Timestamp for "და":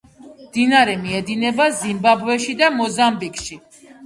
2.63-2.71